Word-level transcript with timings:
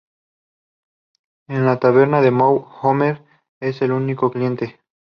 En 1.47 1.63
la 1.63 1.77
taberna 1.79 2.21
de 2.21 2.31
Moe, 2.31 2.67
Homer 2.81 3.21
es 3.59 3.83
el 3.83 3.91
único 3.91 4.31
cliente. 4.31 4.79